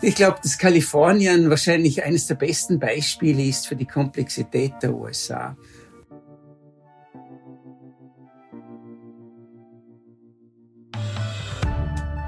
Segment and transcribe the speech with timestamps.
[0.00, 5.56] Ich glaube, dass Kalifornien wahrscheinlich eines der besten Beispiele ist für die Komplexität der USA.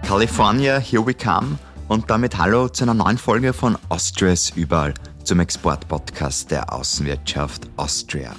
[0.03, 1.57] California, here we come.
[1.87, 4.93] Und damit hallo zu einer neuen Folge von Austria's Überall,
[5.23, 8.35] zum Export-Podcast der Außenwirtschaft Austria.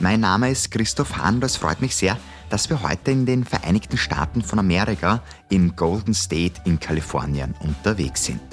[0.00, 2.16] Mein Name ist Christoph Hahn und es freut mich sehr,
[2.48, 8.24] dass wir heute in den Vereinigten Staaten von Amerika in Golden State in Kalifornien unterwegs
[8.24, 8.49] sind.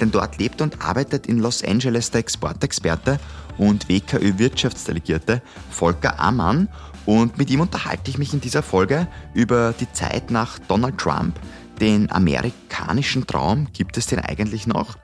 [0.00, 3.18] Denn dort lebt und arbeitet in Los Angeles der Exportexperte
[3.58, 6.68] und WKÖ-Wirtschaftsdelegierte Volker Ammann
[7.08, 11.40] und mit ihm unterhalte ich mich in dieser Folge über die Zeit nach Donald Trump,
[11.80, 14.98] den amerikanischen Traum gibt es den eigentlich noch?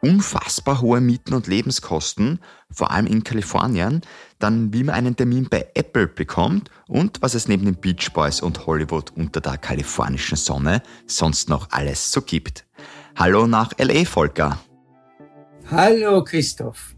[0.00, 2.40] Unfassbar hohe Mieten und Lebenskosten,
[2.70, 4.00] vor allem in Kalifornien,
[4.38, 8.40] dann wie man einen Termin bei Apple bekommt und was es neben den Beach Boys
[8.40, 12.63] und Hollywood unter der kalifornischen Sonne sonst noch alles so gibt.
[13.16, 14.58] Hallo nach LA, Volker.
[15.70, 16.96] Hallo, Christoph.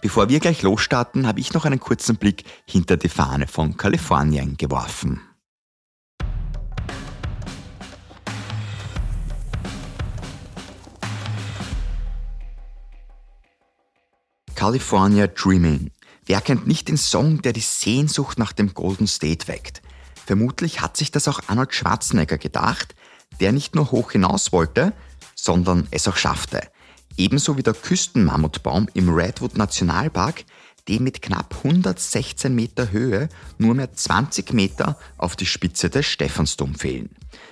[0.00, 4.56] Bevor wir gleich losstarten, habe ich noch einen kurzen Blick hinter die Fahne von Kalifornien
[4.56, 5.20] geworfen.
[14.54, 15.90] California Dreaming.
[16.26, 19.82] Wer kennt nicht den Song, der die Sehnsucht nach dem Golden State weckt?
[20.26, 22.94] Vermutlich hat sich das auch Arnold Schwarzenegger gedacht,
[23.40, 24.92] der nicht nur hoch hinaus wollte,
[25.40, 26.60] sondern es auch schaffte.
[27.16, 30.44] Ebenso wie der Küstenmammutbaum im Redwood Nationalpark,
[30.88, 33.28] dem mit knapp 116 Meter Höhe
[33.58, 37.10] nur mehr 20 Meter auf die Spitze des Stephansdom fehlen.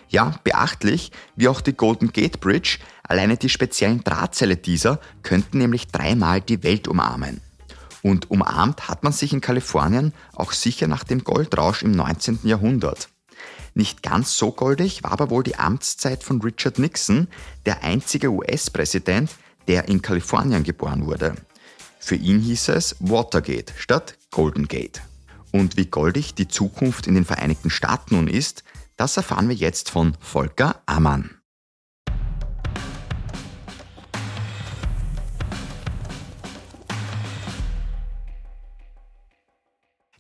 [0.09, 5.89] Ja, beachtlich, wie auch die Golden Gate Bridge, alleine die speziellen Drahtseile dieser könnten nämlich
[5.89, 7.41] dreimal die Welt umarmen.
[8.03, 12.41] Und umarmt hat man sich in Kalifornien auch sicher nach dem Goldrausch im 19.
[12.45, 13.09] Jahrhundert.
[13.77, 17.29] Nicht ganz so goldig war aber wohl die Amtszeit von Richard Nixon,
[17.67, 19.31] der einzige US-Präsident,
[19.69, 21.35] der in Kalifornien geboren wurde.
[22.01, 25.03] Für ihn hieß es Watergate statt Golden Gate.
[25.53, 28.65] Und wie goldig die Zukunft in den Vereinigten Staaten nun ist,
[28.97, 31.37] das erfahren wir jetzt von Volker Ammann.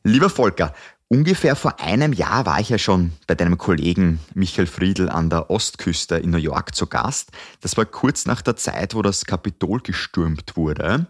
[0.02, 0.74] Lieber Volker,
[1.08, 5.50] ungefähr vor einem Jahr war ich ja schon bei deinem Kollegen Michael Friedl an der
[5.50, 7.30] Ostküste in New York zu Gast.
[7.60, 11.06] Das war kurz nach der Zeit, wo das Kapitol gestürmt wurde.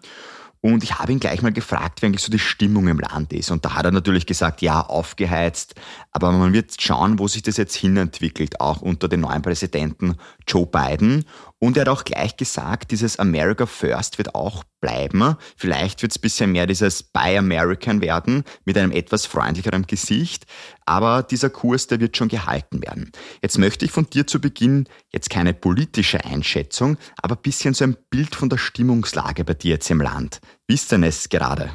[0.63, 3.53] Und ich habe ihn gleich mal gefragt, wie eigentlich so die Stimmung im Land ist.
[3.53, 5.77] Und da hat er natürlich gesagt, ja, aufgeheizt.
[6.11, 10.17] Aber man wird schauen, wo sich das jetzt hinentwickelt, auch unter dem neuen Präsidenten
[10.49, 11.25] Joe Biden.
[11.59, 15.37] Und er hat auch gleich gesagt, dieses America First wird auch bleiben.
[15.57, 20.45] Vielleicht wird es ein bisschen mehr dieses Buy American werden, mit einem etwas freundlicheren Gesicht.
[20.85, 23.11] Aber dieser Kurs, der wird schon gehalten werden.
[23.43, 27.85] Jetzt möchte ich von dir zu Beginn jetzt keine politische Einschätzung, aber ein bisschen so
[27.85, 30.41] ein Bild von der Stimmungslage bei dir jetzt im Land.
[30.69, 31.71] Wie ist denn es gerade?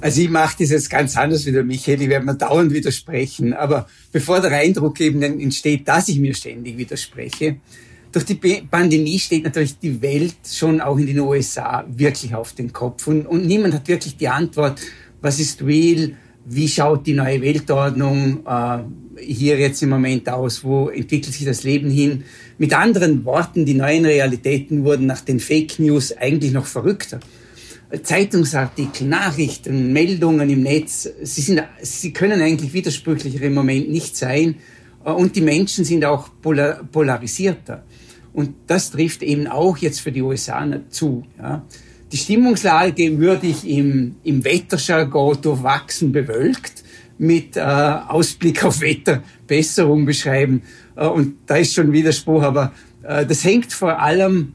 [0.00, 3.52] Also ich mache das jetzt ganz anders wie der Michael, ich werde mir dauernd widersprechen,
[3.52, 7.56] aber bevor der Eindruck eben entsteht, dass ich mir ständig widerspreche,
[8.18, 12.72] durch die Pandemie steht natürlich die Welt schon auch in den USA wirklich auf den
[12.72, 14.80] Kopf und, und niemand hat wirklich die Antwort,
[15.20, 16.12] was ist real,
[16.44, 18.78] wie schaut die neue Weltordnung äh,
[19.22, 22.24] hier jetzt im Moment aus, wo entwickelt sich das Leben hin.
[22.56, 27.20] Mit anderen Worten, die neuen Realitäten wurden nach den Fake News eigentlich noch verrückter.
[28.02, 34.56] Zeitungsartikel, Nachrichten, Meldungen im Netz, sie, sind, sie können eigentlich widersprüchlicher im Moment nicht sein.
[35.04, 37.84] Äh, und die Menschen sind auch polar, polarisierter.
[38.38, 41.24] Und das trifft eben auch jetzt für die USA zu.
[41.40, 41.64] Ja.
[42.12, 46.84] Die Stimmungslage würde ich im, im Wetterjargon durchwachsen bewölkt
[47.18, 50.62] mit äh, Ausblick auf Wetterbesserung beschreiben.
[50.94, 52.72] Äh, und da ist schon Widerspruch, aber
[53.02, 54.52] äh, das hängt vor allem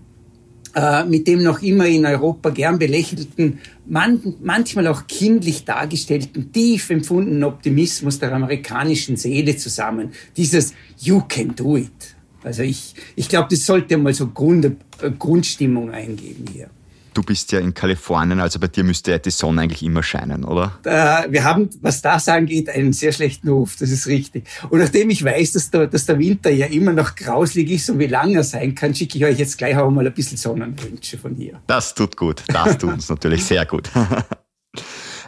[0.76, 6.90] äh, mit dem noch immer in Europa gern belächelten, man, manchmal auch kindlich dargestellten, tief
[6.90, 10.14] empfundenen Optimismus der amerikanischen Seele zusammen.
[10.38, 12.13] Dieses You can do it.
[12.44, 14.72] Also ich, ich glaube, das sollte mal so Grund, äh,
[15.18, 16.70] Grundstimmung eingeben hier.
[17.14, 20.44] Du bist ja in Kalifornien, also bei dir müsste ja die Sonne eigentlich immer scheinen,
[20.44, 20.80] oder?
[20.84, 24.46] Äh, wir haben, was das angeht, einen sehr schlechten Ruf, das ist richtig.
[24.72, 28.00] Und nachdem ich weiß, dass der, dass der Winter ja immer noch grauslig ist und
[28.00, 31.20] wie lang er sein kann, schicke ich euch jetzt gleich auch mal ein bisschen Sonnenwünsche
[31.20, 31.62] von hier.
[31.68, 33.92] Das tut gut, das tut uns natürlich sehr gut.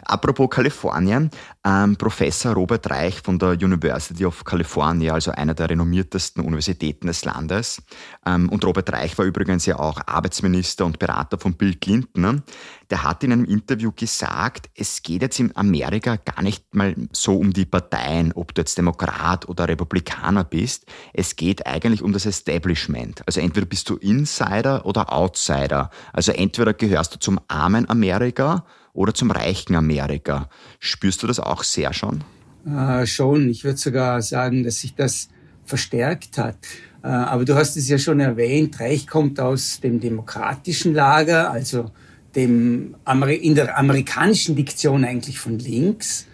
[0.08, 1.30] Apropos Kalifornien,
[1.64, 7.24] ähm, Professor Robert Reich von der University of California, also einer der renommiertesten Universitäten des
[7.24, 7.82] Landes,
[8.24, 12.42] ähm, und Robert Reich war übrigens ja auch Arbeitsminister und Berater von Bill Clinton, ne?
[12.90, 17.36] der hat in einem Interview gesagt, es geht jetzt in Amerika gar nicht mal so
[17.36, 20.86] um die Parteien, ob du jetzt Demokrat oder Republikaner bist.
[21.12, 23.22] Es geht eigentlich um das Establishment.
[23.26, 25.90] Also entweder bist du Insider oder Outsider.
[26.12, 28.64] Also entweder gehörst du zum armen Amerika
[28.96, 30.48] oder zum reichen Amerika.
[30.80, 32.24] Spürst du das auch sehr schon?
[32.66, 33.48] Äh, schon.
[33.48, 35.28] Ich würde sogar sagen, dass sich das
[35.64, 36.56] verstärkt hat.
[37.02, 41.90] Äh, aber du hast es ja schon erwähnt, Reich kommt aus dem demokratischen Lager, also
[42.34, 42.96] dem
[43.40, 46.26] in der amerikanischen Diktion eigentlich von links.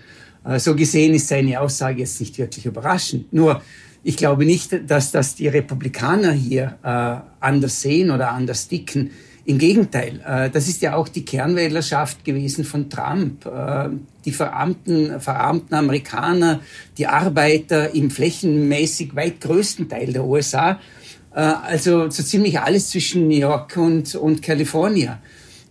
[0.45, 3.33] Äh, so gesehen ist seine Aussage jetzt nicht wirklich überraschend.
[3.33, 3.61] Nur
[4.05, 6.77] ich glaube nicht, dass das die Republikaner hier
[7.39, 9.13] anders sehen oder anders dicken.
[9.45, 13.45] Im Gegenteil, äh, das ist ja auch die Kernwählerschaft gewesen von Trump.
[13.47, 13.91] Äh,
[14.25, 16.61] die verarmten, verarmten Amerikaner,
[16.97, 20.79] die Arbeiter im flächenmäßig weit größten Teil der USA.
[21.35, 25.15] Äh, also so ziemlich alles zwischen New York und, und Kalifornien.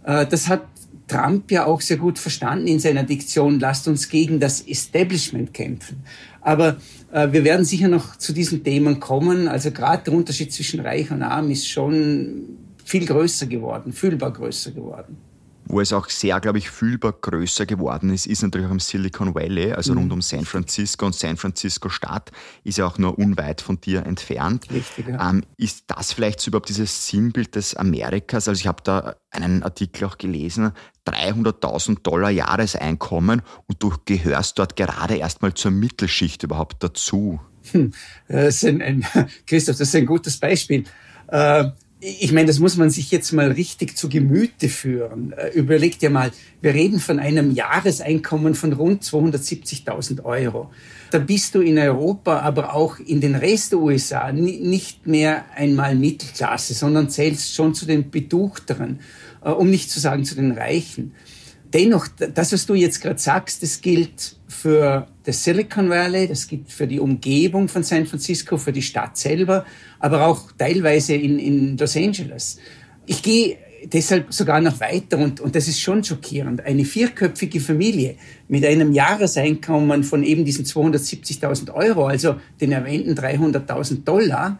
[0.03, 0.63] Das hat
[1.07, 6.03] Trump ja auch sehr gut verstanden in seiner Diktion, lasst uns gegen das Establishment kämpfen.
[6.39, 6.77] Aber
[7.12, 9.47] äh, wir werden sicher noch zu diesen Themen kommen.
[9.47, 14.71] Also gerade der Unterschied zwischen Reich und Arm ist schon viel größer geworden, fühlbar größer
[14.71, 15.17] geworden.
[15.65, 19.35] Wo es auch sehr, glaube ich, fühlbar größer geworden ist, ist natürlich auch im Silicon
[19.35, 19.99] Valley, also mhm.
[19.99, 22.31] rund um San Francisco und San Francisco Stadt,
[22.65, 24.67] ist ja auch nur unweit von dir entfernt.
[24.69, 25.29] Richtig, ja.
[25.29, 28.49] ähm, ist das vielleicht so überhaupt dieses Sinnbild des Amerikas?
[28.49, 30.73] Also ich habe da einen Artikel auch gelesen,
[31.07, 37.39] 300.000 Dollar Jahreseinkommen und du gehörst dort gerade erstmal zur Mittelschicht überhaupt dazu.
[37.71, 37.93] Hm,
[38.27, 39.05] das ist ein, ein,
[39.47, 40.83] Christoph, das ist ein gutes Beispiel.
[41.27, 41.69] Äh,
[42.03, 45.33] ich meine, das muss man sich jetzt mal richtig zu Gemüte führen.
[45.33, 50.71] Äh, überleg dir mal, wir reden von einem Jahreseinkommen von rund 270.000 Euro.
[51.12, 55.95] Da bist du in Europa, aber auch in den Rest der USA nicht mehr einmal
[55.95, 59.00] Mittelklasse, sondern zählst schon zu den Beduchteren,
[59.44, 61.13] äh, um nicht zu sagen zu den Reichen.
[61.73, 66.69] Dennoch, das, was du jetzt gerade sagst, das gilt für das Silicon Valley, das gilt
[66.69, 69.65] für die Umgebung von San Francisco, für die Stadt selber,
[70.00, 72.57] aber auch teilweise in, in Los Angeles.
[73.06, 76.65] Ich gehe deshalb sogar noch weiter und, und das ist schon schockierend.
[76.65, 78.15] Eine vierköpfige Familie
[78.47, 84.59] mit einem Jahreseinkommen von eben diesen 270.000 Euro, also den erwähnten 300.000 Dollar,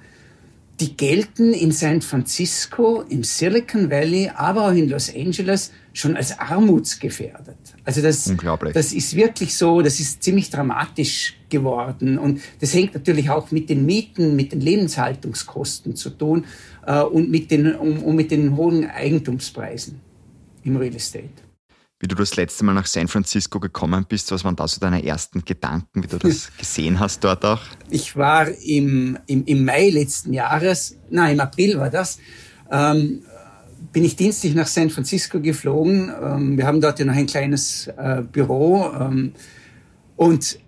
[0.82, 6.38] die gelten in San Francisco, im Silicon Valley, aber auch in Los Angeles schon als
[6.40, 7.56] armutsgefährdet.
[7.86, 8.74] Also das, Unglaublich.
[8.74, 12.18] das ist wirklich so, das ist ziemlich dramatisch geworden.
[12.18, 16.46] Und das hängt natürlich auch mit den Mieten, mit den Lebenshaltungskosten zu tun
[16.86, 20.02] äh, und mit den, um, um mit den hohen Eigentumspreisen
[20.64, 21.30] im Real Estate
[22.02, 24.32] wie du das letzte Mal nach San Francisco gekommen bist.
[24.32, 27.62] Was waren da so deine ersten Gedanken, wie du das gesehen hast dort auch?
[27.90, 32.18] Ich war im, im, im Mai letzten Jahres, nein, im April war das,
[32.72, 33.22] ähm,
[33.94, 36.12] bin ich dienstlich nach San Francisco geflogen.
[36.22, 38.92] Ähm, wir haben dort ja noch ein kleines äh, Büro.
[39.00, 39.34] Ähm,
[40.16, 40.60] und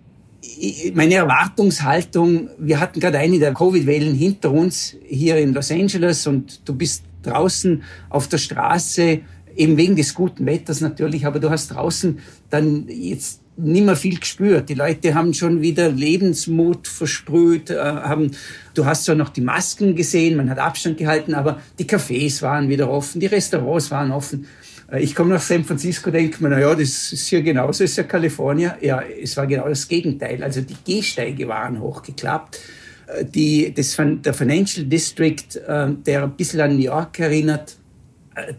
[0.94, 6.68] meine Erwartungshaltung, wir hatten gerade eine der Covid-Wellen hinter uns hier in Los Angeles und
[6.68, 9.22] du bist draußen auf der Straße
[9.56, 12.18] eben wegen des guten Wetters natürlich, aber du hast draußen
[12.50, 14.68] dann jetzt nicht mehr viel gespürt.
[14.68, 18.32] Die Leute haben schon wieder Lebensmut versprüht, äh, haben,
[18.74, 22.68] du hast zwar noch die Masken gesehen, man hat Abstand gehalten, aber die Cafés waren
[22.68, 24.46] wieder offen, die Restaurants waren offen.
[24.90, 27.96] Äh, ich komme nach San Francisco, denke mir, na ja, das ist hier genauso, ist
[27.96, 28.72] ja Kalifornien.
[28.80, 30.42] Ja, es war genau das Gegenteil.
[30.42, 32.58] Also die Gehsteige waren hochgeklappt.
[33.06, 37.76] Äh, die, das, der Financial District, äh, der ein bisschen an New York erinnert,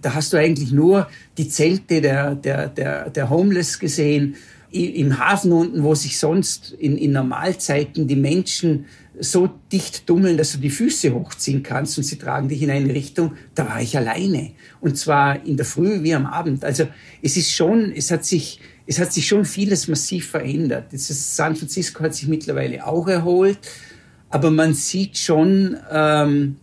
[0.02, 4.36] da hast du eigentlich nur die Zelte der, der, der, der Homeless gesehen.
[4.72, 8.86] Im Hafen unten, wo sich sonst in, in Normalzeiten die Menschen
[9.20, 12.94] so dicht dummeln, dass du die Füße hochziehen kannst und sie tragen dich in eine
[12.94, 14.52] Richtung, da war ich alleine.
[14.82, 16.66] Und zwar in der Früh wie am Abend.
[16.66, 16.88] Also
[17.22, 20.92] es ist schon, es hat sich, es hat sich schon vieles massiv verändert.
[20.92, 23.60] Ist, San Francisco hat sich mittlerweile auch erholt,
[24.30, 26.58] aber man sieht schon, ähm,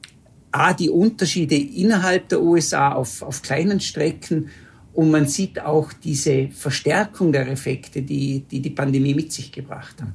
[0.53, 4.51] A, die Unterschiede innerhalb der USA auf, auf kleinen Strecken
[4.93, 10.01] und man sieht auch diese Verstärkung der Effekte, die, die die Pandemie mit sich gebracht
[10.03, 10.13] hat.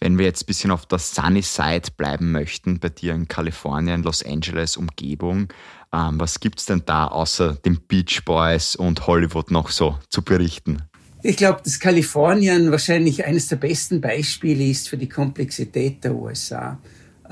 [0.00, 4.02] Wenn wir jetzt ein bisschen auf der Sunny Side bleiben möchten, bei dir in Kalifornien,
[4.02, 5.48] Los Angeles, Umgebung,
[5.92, 10.22] ähm, was gibt es denn da außer den Beach Boys und Hollywood noch so zu
[10.22, 10.82] berichten?
[11.22, 16.78] Ich glaube, dass Kalifornien wahrscheinlich eines der besten Beispiele ist für die Komplexität der USA.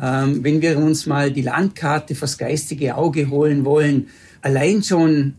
[0.01, 4.09] Ähm, wenn wir uns mal die Landkarte fürs geistige Auge holen wollen,
[4.43, 5.35] allein schon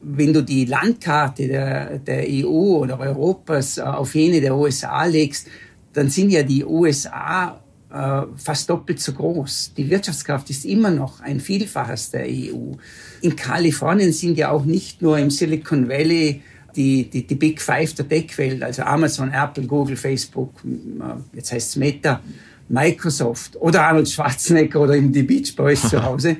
[0.00, 5.48] wenn du die Landkarte der, der EU oder Europas äh, auf jene der USA legst,
[5.92, 7.60] dann sind ja die USA
[7.92, 9.72] äh, fast doppelt so groß.
[9.76, 12.74] Die Wirtschaftskraft ist immer noch ein Vielfaches der EU.
[13.22, 16.42] In Kalifornien sind ja auch nicht nur im Silicon Valley
[16.76, 21.70] die, die, die Big Five der Tech-Welt, also Amazon, Apple, Google, Facebook, äh, jetzt heißt
[21.70, 22.20] es Meta,
[22.68, 26.36] Microsoft oder Arnold Schwarzenegger oder eben die Beach Boys zu Hause.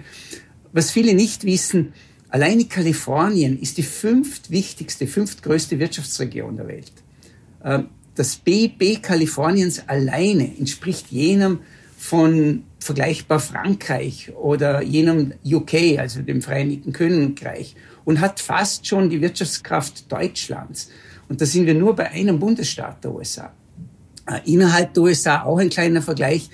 [0.72, 1.92] Was viele nicht wissen,
[2.28, 6.92] alleine Kalifornien ist die fünftwichtigste, fünftgrößte Wirtschaftsregion der Welt.
[7.64, 11.60] Ähm, das BIP Kaliforniens alleine entspricht jenem
[11.96, 19.20] von vergleichbar Frankreich oder jenem UK, also dem Vereinigten Königreich, und hat fast schon die
[19.20, 20.90] Wirtschaftskraft Deutschlands.
[21.28, 23.52] Und da sind wir nur bei einem Bundesstaat der USA.
[24.28, 26.50] Äh, innerhalb der USA auch ein kleiner Vergleich.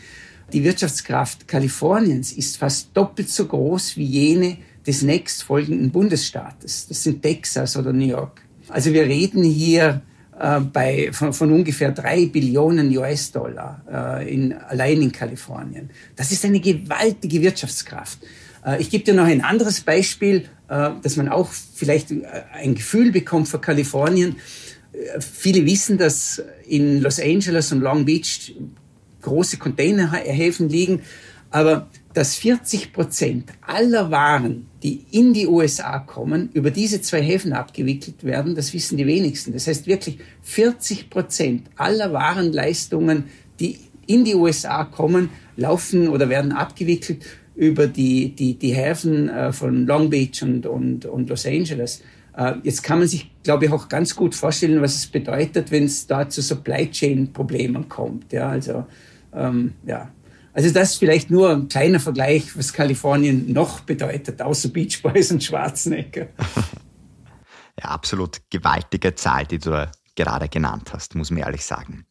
[0.53, 6.87] Die Wirtschaftskraft Kaliforniens ist fast doppelt so groß wie jene des nächstfolgenden Bundesstaates.
[6.89, 8.43] Das sind Texas oder New York.
[8.69, 10.03] Also wir reden hier
[10.39, 15.91] äh, bei, von, von, ungefähr drei Billionen US-Dollar äh, in, allein in Kalifornien.
[16.17, 18.19] Das ist eine gewaltige Wirtschaftskraft.
[18.65, 22.75] Äh, ich gebe dir noch ein anderes Beispiel, äh, dass man auch vielleicht äh, ein
[22.75, 24.37] Gefühl bekommt für Kalifornien.
[25.19, 28.55] Viele wissen, dass in Los Angeles und Long Beach
[29.23, 31.01] große Containerhäfen liegen,
[31.51, 37.53] aber dass 40 Prozent aller Waren, die in die USA kommen, über diese zwei Häfen
[37.53, 39.53] abgewickelt werden, das wissen die wenigsten.
[39.53, 43.25] Das heißt wirklich 40 Prozent aller Warenleistungen,
[43.59, 47.25] die in die USA kommen, laufen oder werden abgewickelt
[47.57, 52.03] über die, die, die Häfen äh, von Long Beach und, und, und Los Angeles.
[52.37, 55.85] Äh, jetzt kann man sich, glaube ich, auch ganz gut vorstellen, was es bedeutet, wenn
[55.85, 58.33] es da zu Supply Chain Problemen kommt.
[58.33, 58.87] Ja, also,
[59.33, 60.11] ähm, ja.
[60.53, 65.43] Also das vielleicht nur ein kleiner Vergleich, was Kalifornien noch bedeutet, außer Beach Boys und
[65.43, 66.29] Schwarzenegger.
[67.83, 72.07] Ja, absolut gewaltige Zahl, die du gerade genannt hast, muss man ehrlich sagen.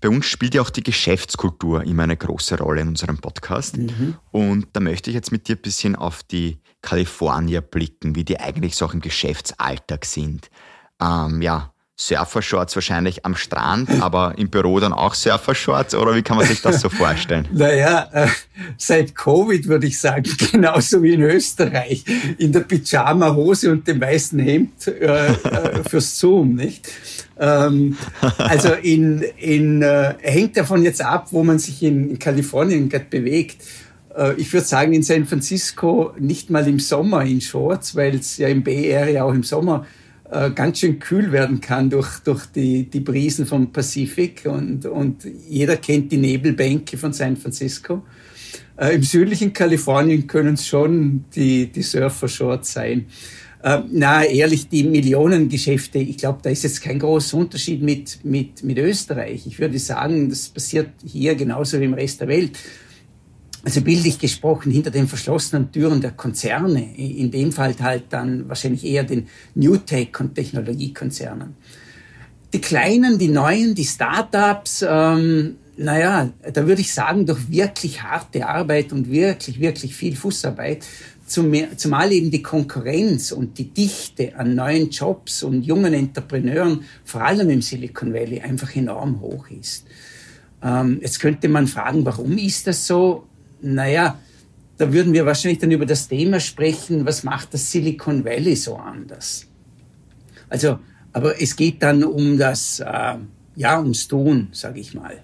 [0.00, 3.76] Bei uns spielt ja auch die Geschäftskultur immer eine große Rolle in unserem Podcast.
[3.76, 4.16] Mhm.
[4.30, 8.38] Und da möchte ich jetzt mit dir ein bisschen auf die Kalifornier blicken, wie die
[8.38, 10.50] eigentlich so auch im Geschäftsalltag sind.
[11.00, 16.36] Ähm, ja, Surfershorts wahrscheinlich am Strand, aber im Büro dann auch Surfershorts oder wie kann
[16.36, 17.46] man sich das so vorstellen?
[17.52, 18.28] naja, äh,
[18.76, 22.04] seit Covid würde ich sagen, genauso wie in Österreich,
[22.38, 26.88] in der Pyjama-Hose und dem weißen Hemd äh, äh, fürs Zoom, nicht?
[27.40, 27.96] Ähm,
[28.38, 29.82] also in, in
[30.20, 33.62] hängt davon jetzt ab, wo man sich in, in Kalifornien gerade bewegt.
[34.36, 38.48] Ich würde sagen, in San Francisco nicht mal im Sommer in Shorts, weil es ja
[38.48, 39.86] im Bay Area auch im Sommer
[40.30, 45.24] äh, ganz schön kühl werden kann durch, durch die, die Brisen vom Pazifik und, und
[45.48, 48.02] jeder kennt die Nebelbänke von San Francisco.
[48.76, 53.06] Äh, Im südlichen Kalifornien können es schon die, die Surfer-Shorts sein.
[53.62, 58.62] Äh, na, ehrlich, die Millionengeschäfte, ich glaube, da ist jetzt kein großer Unterschied mit, mit,
[58.62, 59.46] mit Österreich.
[59.46, 62.58] Ich würde sagen, das passiert hier genauso wie im Rest der Welt.
[63.64, 68.84] Also bildlich gesprochen, hinter den verschlossenen Türen der Konzerne, in dem Fall halt dann wahrscheinlich
[68.84, 71.56] eher den New Tech und Technologiekonzernen.
[72.52, 78.46] Die kleinen, die neuen, die Startups, ähm, naja, da würde ich sagen, durch wirklich harte
[78.46, 80.84] Arbeit und wirklich, wirklich viel Fußarbeit
[81.28, 87.50] zumal eben die Konkurrenz und die Dichte an neuen Jobs und jungen Entrepreneuren, vor allem
[87.50, 89.86] im Silicon Valley, einfach enorm hoch ist.
[90.62, 93.26] Ähm, jetzt könnte man fragen, warum ist das so?
[93.60, 94.18] Naja,
[94.76, 98.76] da würden wir wahrscheinlich dann über das Thema sprechen, was macht das Silicon Valley so
[98.76, 99.46] anders?
[100.48, 100.78] Also,
[101.12, 103.16] aber es geht dann um das, äh,
[103.56, 105.22] ja, ums Tun, sage ich mal.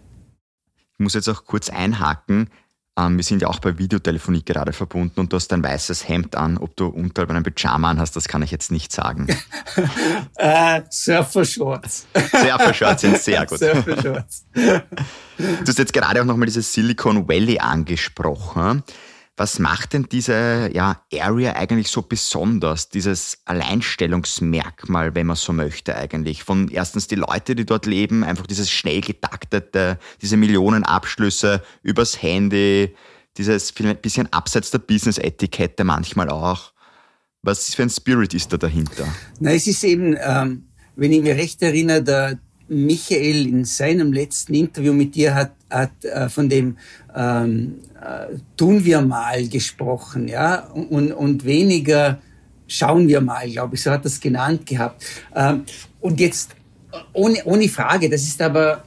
[0.93, 2.50] Ich muss jetzt auch kurz einhaken.
[2.97, 6.37] Ähm, wir sind ja auch bei Videotelefonie gerade verbunden und du hast ein weißes Hemd
[6.37, 6.59] an.
[6.59, 9.27] Ob du unterhalb einen Pyjama an hast, das kann ich jetzt nicht sagen.
[10.37, 12.07] äh, Surfer-Shorts.
[12.15, 13.59] Surfer-Shorts sind sehr gut.
[13.59, 14.47] Surfer-Shorts.
[14.55, 18.85] Du hast jetzt gerade auch nochmal dieses Silicon Valley angesprochen.
[19.37, 25.97] Was macht denn diese ja, Area eigentlich so besonders, dieses Alleinstellungsmerkmal, wenn man so möchte
[25.97, 26.45] eigentlich?
[26.45, 32.95] Von erstens die Leute, die dort leben, einfach dieses schnell getaktete, diese Millionenabschlüsse übers Handy,
[33.37, 36.73] dieses bisschen abseits der Business-Etikette manchmal auch.
[37.43, 39.12] Was für ein Spirit ist da dahinter?
[39.41, 42.38] Na, es ist eben, ähm, wenn ich mich recht erinnere, der
[42.75, 46.76] Michael in seinem letzten Interview mit dir hat, hat äh, von dem
[47.14, 52.19] ähm, äh, tun wir mal gesprochen, ja, und, und weniger
[52.66, 55.04] schauen wir mal, glaube ich, so hat das genannt gehabt.
[55.35, 55.64] Ähm,
[56.00, 56.54] und jetzt,
[57.12, 58.85] ohne, ohne Frage, das ist aber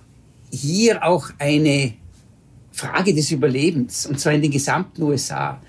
[0.51, 1.93] hier auch eine
[2.71, 5.61] Frage des Überlebens, und zwar in den gesamten USA.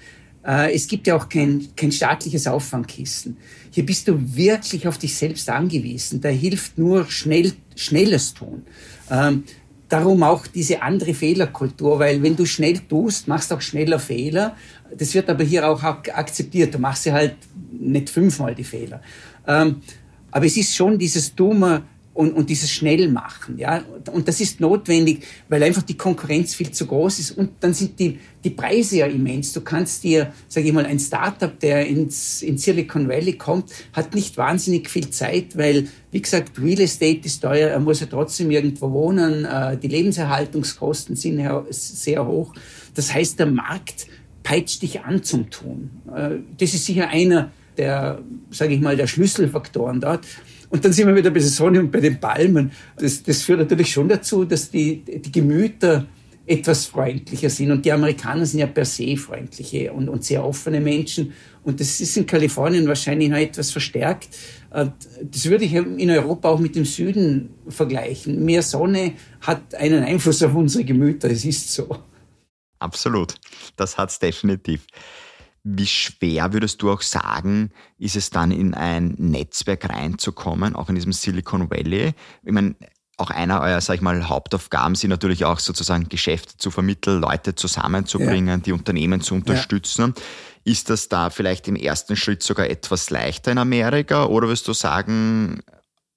[0.47, 3.37] Äh, es gibt ja auch kein, kein staatliches Auffangkissen.
[3.71, 6.21] Hier bist du wirklich auf dich selbst angewiesen.
[6.21, 8.63] Da hilft nur schnell, schnelles Tun.
[9.11, 9.45] Ähm,
[9.89, 14.57] darum auch diese andere Fehlerkultur, weil wenn du schnell tust, machst du auch schneller Fehler.
[14.97, 16.75] Das wird aber hier auch akzeptiert.
[16.75, 17.37] Du machst ja halt
[17.73, 19.03] nicht fünfmal die Fehler.
[19.47, 19.83] Ähm,
[20.31, 21.85] aber es ist schon dieses dumme,
[22.19, 23.59] und, und dieses Schnellmachen.
[23.59, 23.85] Ja?
[24.11, 28.01] Und das ist notwendig, weil einfach die Konkurrenz viel zu groß ist und dann sind
[28.01, 29.53] die, die Preise ja immens.
[29.53, 34.17] Du kannst dir, sage ich mal, ein Startup, der ins, in Silicon Valley kommt, hat
[34.17, 38.51] nicht wahnsinnig viel Zeit, weil, wie gesagt, Real Estate ist teuer, er muss ja trotzdem
[38.51, 42.53] irgendwo wohnen, äh, die Lebenserhaltungskosten sind sehr hoch.
[42.97, 44.09] Das heißt, der Markt
[44.43, 45.91] peitscht dich an zum Tun.
[46.13, 48.19] Äh, das ist sicher einer der,
[48.51, 50.27] sage ich mal, der Schlüsselfaktoren dort.
[50.71, 52.73] Und dann sind wir wieder bei der Sonne und bei den Palmen.
[52.97, 56.07] Das, das führt natürlich schon dazu, dass die, die Gemüter
[56.49, 57.71] etwas freundlicher sind.
[57.71, 61.33] Und die Amerikaner sind ja per se freundliche und, und sehr offene Menschen.
[61.63, 64.29] Und das ist in Kalifornien wahrscheinlich noch etwas verstärkt.
[64.71, 68.45] Das würde ich in Europa auch mit dem Süden vergleichen.
[68.45, 71.31] Mehr Sonne hat einen Einfluss auf unsere Gemüter.
[71.31, 71.99] Es ist so.
[72.79, 73.35] Absolut.
[73.77, 74.87] Das hat es definitiv.
[75.71, 80.95] Wie schwer würdest du auch sagen, ist es dann in ein Netzwerk reinzukommen, auch in
[80.95, 82.15] diesem Silicon Valley?
[82.43, 82.75] Ich meine,
[83.19, 87.55] auch einer eurer, sag ich mal, Hauptaufgaben sind natürlich auch sozusagen Geschäfte zu vermitteln, Leute
[87.55, 88.65] zusammenzubringen, ja.
[88.65, 90.15] die Unternehmen zu unterstützen.
[90.17, 90.23] Ja.
[90.65, 94.73] Ist das da vielleicht im ersten Schritt sogar etwas leichter in Amerika oder würdest du
[94.73, 95.61] sagen,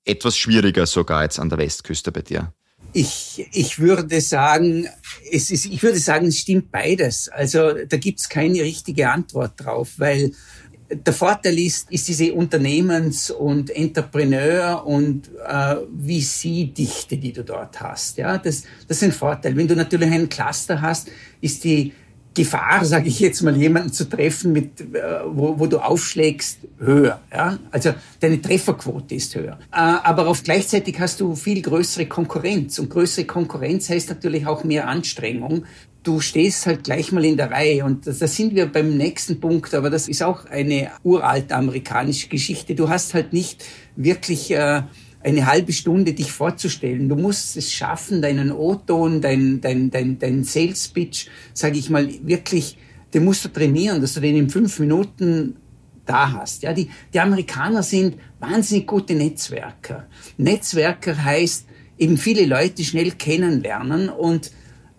[0.06, 2.54] etwas schwieriger sogar jetzt an der Westküste bei dir?
[2.94, 4.88] Ich, ich würde sagen,
[5.32, 7.30] es ist, ich würde sagen, es stimmt beides.
[7.30, 10.32] Also da gibt's keine richtige Antwort drauf, weil
[10.94, 18.18] der Vorteil ist, ist diese Unternehmens- und Entrepreneur- und äh, VC-Dichte, die du dort hast.
[18.18, 19.56] Ja, das, das ist ein Vorteil.
[19.56, 21.94] Wenn du natürlich einen Cluster hast, ist die
[22.34, 27.20] Gefahr, sage ich jetzt mal, jemanden zu treffen, mit, äh, wo, wo du aufschlägst, höher.
[27.32, 27.60] Ja?
[27.72, 29.60] Also deine Trefferquote ist höher.
[29.72, 32.80] Äh, aber auf gleichzeitig hast du viel größere Konkurrenz.
[32.80, 35.66] Und größere Konkurrenz heißt natürlich auch mehr Anstrengung.
[36.04, 37.84] Du stehst halt gleich mal in der Reihe.
[37.84, 42.76] Und da sind wir beim nächsten Punkt, aber das ist auch eine uralte amerikanische Geschichte.
[42.76, 44.52] Du hast halt nicht wirklich...
[44.52, 44.84] Äh,
[45.24, 47.10] eine halbe Stunde dich vorzustellen.
[47.10, 52.78] Du musst es schaffen, deinen O-Ton, dein, dein, dein, dein Sales-Pitch, sage ich mal, wirklich,
[53.14, 55.58] den musst du trainieren, dass du den in fünf Minuten
[56.06, 56.64] da hast.
[56.64, 60.08] Ja, die, die Amerikaner sind wahnsinnig gute Netzwerker.
[60.38, 64.52] Netzwerker heißt eben viele Leute schnell kennenlernen und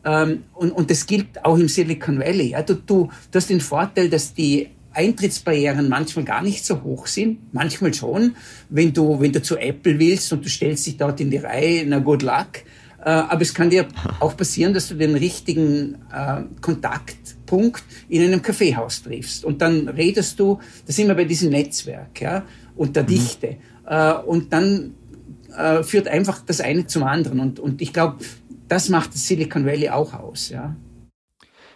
[0.05, 2.51] ähm, und, und das gilt auch im Silicon Valley.
[2.51, 7.07] Ja, du, du, du hast den Vorteil, dass die Eintrittsbarrieren manchmal gar nicht so hoch
[7.07, 8.37] sind, manchmal schon.
[8.69, 11.85] Wenn du, wenn du zu Apple willst und du stellst dich dort in die Reihe,
[11.87, 12.65] na good luck.
[13.05, 13.89] Äh, aber es kann dir
[14.21, 19.45] auch passieren, dass du den richtigen äh, Kontaktpunkt in einem Kaffeehaus triffst.
[19.45, 22.45] Und dann redest du, da sind wir bei diesem Netzwerk, ja,
[22.77, 23.09] und der mhm.
[23.09, 23.57] Dichte.
[23.87, 24.95] Äh, und dann
[25.57, 27.41] äh, führt einfach das eine zum anderen.
[27.41, 28.25] Und, und ich glaube,
[28.69, 30.77] das macht das Silicon Valley auch aus, ja.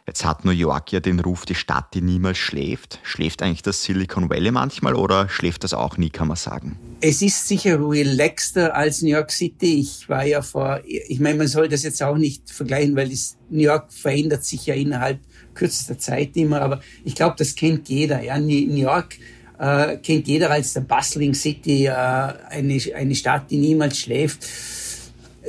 [0.07, 3.01] Jetzt hat New York ja den Ruf, die Stadt, die niemals schläft.
[3.03, 6.79] Schläft eigentlich das Silicon Valley manchmal oder schläft das auch nie, kann man sagen?
[7.01, 9.81] Es ist sicher relaxter als New York City.
[9.81, 13.37] Ich war ja vor, ich meine, man soll das jetzt auch nicht vergleichen, weil das
[13.51, 15.19] New York verändert sich ja innerhalb
[15.55, 18.23] kürzester Zeit immer, aber ich glaube, das kennt jeder.
[18.23, 19.17] Ja, New York
[19.59, 24.47] äh, kennt jeder als der Bustling City, äh, eine, eine Stadt, die niemals schläft.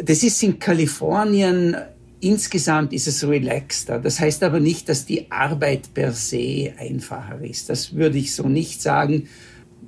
[0.03, 1.75] Das ist in Kalifornien
[2.19, 3.99] Insgesamt ist es relaxter.
[3.99, 7.69] Das heißt aber nicht, dass die Arbeit per se einfacher ist.
[7.69, 9.27] Das würde ich so nicht sagen.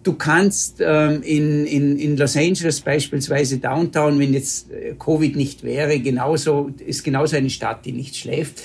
[0.03, 5.63] Du kannst ähm, in, in, in Los Angeles beispielsweise Downtown, wenn jetzt äh, Covid nicht
[5.63, 8.61] wäre, genauso, ist genauso eine Stadt, die nicht schläft.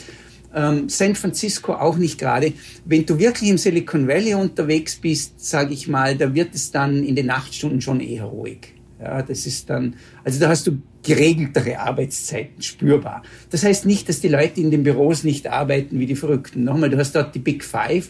[0.55, 2.53] Ähm, San Francisco auch nicht gerade.
[2.85, 7.03] Wenn du wirklich im Silicon Valley unterwegs bist, sage ich mal, da wird es dann
[7.03, 8.75] in den Nachtstunden schon eher ruhig.
[9.05, 13.23] Ja, das ist dann, also da hast du geregeltere Arbeitszeiten spürbar.
[13.51, 16.65] Das heißt nicht, dass die Leute in den Büros nicht arbeiten wie die Verrückten.
[16.65, 18.09] Nochmal, du hast dort die Big Five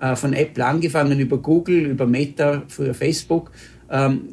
[0.00, 3.50] äh, von Apple angefangen über Google, über Meta, früher Facebook.
[3.90, 4.28] Ähm,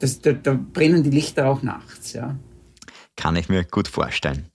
[0.00, 2.12] das, da, da brennen die Lichter auch nachts.
[2.12, 2.36] Ja.
[3.16, 4.46] Kann ich mir gut vorstellen.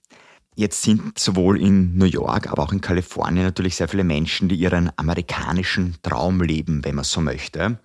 [0.56, 4.56] Jetzt sind sowohl in New York, aber auch in Kalifornien natürlich sehr viele Menschen, die
[4.56, 7.78] ihren amerikanischen Traum leben, wenn man so möchte.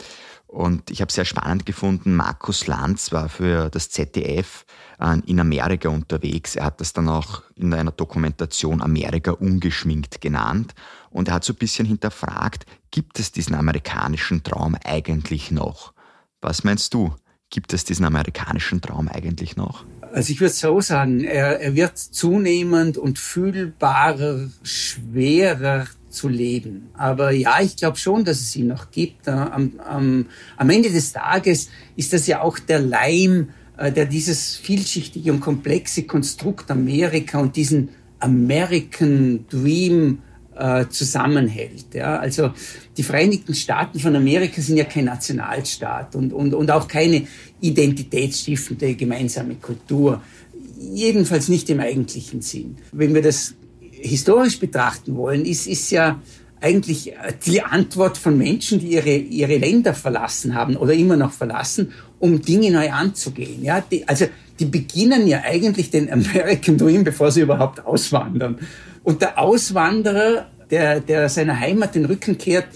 [0.54, 4.66] Und ich habe sehr spannend gefunden, Markus Lanz war für das ZDF
[5.00, 6.56] äh, in Amerika unterwegs.
[6.56, 10.76] Er hat das dann auch in einer Dokumentation Amerika ungeschminkt genannt.
[11.10, 15.92] Und er hat so ein bisschen hinterfragt, gibt es diesen amerikanischen Traum eigentlich noch?
[16.40, 17.16] Was meinst du?
[17.50, 19.86] Gibt es diesen amerikanischen Traum eigentlich noch?
[20.12, 26.90] Also ich würde so sagen, er, er wird zunehmend und fühlbarer, schwerer zu leben.
[26.94, 29.28] Aber ja, ich glaube schon, dass es ihn noch gibt.
[29.28, 30.26] Am, am,
[30.58, 35.40] am Ende des Tages ist das ja auch der Leim, äh, der dieses vielschichtige und
[35.40, 40.20] komplexe Konstrukt Amerika und diesen American Dream
[40.56, 41.94] äh, zusammenhält.
[41.94, 42.18] Ja?
[42.18, 42.52] Also
[42.96, 47.28] die Vereinigten Staaten von Amerika sind ja kein Nationalstaat und, und, und auch keine
[47.60, 50.22] identitätsstiftende gemeinsame Kultur.
[50.80, 52.78] Jedenfalls nicht im eigentlichen Sinn.
[52.92, 53.56] Wenn wir das
[54.04, 56.20] historisch betrachten wollen, ist, ist ja
[56.62, 57.14] eigentlich
[57.46, 62.42] die Antwort von Menschen, die ihre, ihre Länder verlassen haben oder immer noch verlassen, um
[62.42, 63.64] Dinge neu anzugehen.
[63.64, 64.28] Ja, die, also
[64.60, 68.60] die beginnen ja eigentlich den American Dream, bevor sie überhaupt auswandern.
[69.04, 72.68] Und der Auswanderer, der, der seiner Heimat den Rücken kehrt,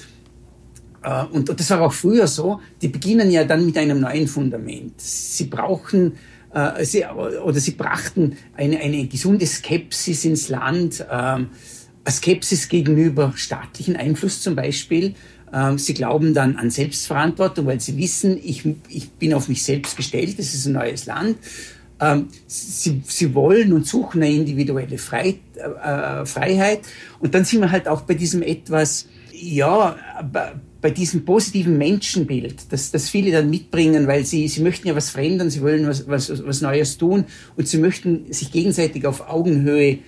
[1.03, 4.27] äh, und, und das war auch früher so, die beginnen ja dann mit einem neuen
[4.27, 4.99] Fundament.
[4.99, 6.13] Sie brauchen
[6.53, 11.49] äh, sie, oder sie brachten eine, eine gesunde Skepsis ins Land, ähm,
[12.09, 15.15] Skepsis gegenüber staatlichen Einfluss zum Beispiel.
[15.53, 19.95] Ähm, sie glauben dann an Selbstverantwortung, weil sie wissen, ich, ich bin auf mich selbst
[19.95, 21.37] gestellt, es ist ein neues Land.
[21.99, 26.81] Ähm, sie, sie wollen und suchen eine individuelle Frei, äh, Freiheit.
[27.19, 29.07] Und dann sind wir halt auch bei diesem etwas,
[29.39, 29.95] ja,
[30.81, 35.09] bei diesem positiven Menschenbild, das, das viele dann mitbringen, weil sie, sie möchten ja was
[35.09, 39.99] verändern, sie wollen was, was, was Neues tun und sie möchten sich gegenseitig auf Augenhöhe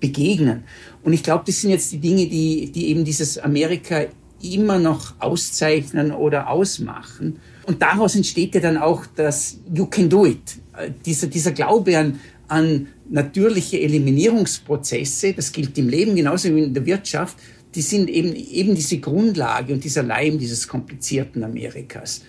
[0.00, 0.64] begegnen.
[1.02, 4.06] Und ich glaube, das sind jetzt die Dinge, die, die eben dieses Amerika
[4.42, 7.38] immer noch auszeichnen oder ausmachen.
[7.66, 10.56] Und daraus entsteht ja dann auch das You can do it.
[11.06, 16.84] Dieser, dieser Glaube an, an natürliche Eliminierungsprozesse, das gilt im Leben genauso wie in der
[16.84, 17.36] Wirtschaft,
[17.74, 22.22] die sind eben, eben diese Grundlage und dieser Leim dieses komplizierten Amerikas.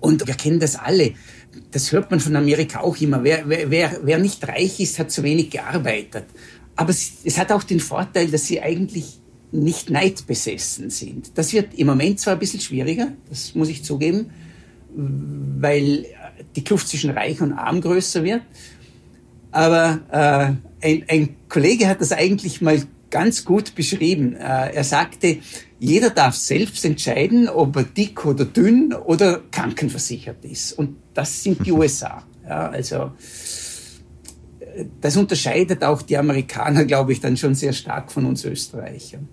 [0.00, 1.12] Und wir kennen das alle.
[1.70, 3.24] Das hört man von Amerika auch immer.
[3.24, 6.24] Wer, wer, wer nicht reich ist, hat zu wenig gearbeitet.
[6.76, 9.18] Aber es, es hat auch den Vorteil, dass sie eigentlich
[9.50, 11.36] nicht neidbesessen sind.
[11.36, 14.30] Das wird im Moment zwar ein bisschen schwieriger, das muss ich zugeben,
[14.94, 16.06] weil
[16.54, 18.42] die Kluft zwischen Reich und Arm größer wird.
[19.50, 24.34] Aber äh, ein, ein Kollege hat das eigentlich mal ganz gut beschrieben.
[24.34, 25.38] Äh, er sagte,
[25.78, 30.72] jeder darf selbst entscheiden, ob er dick oder dünn oder krankenversichert ist.
[30.72, 32.22] Und das sind die USA.
[32.44, 33.12] Ja, also
[35.00, 39.28] das unterscheidet auch die Amerikaner, glaube ich, dann schon sehr stark von uns Österreichern.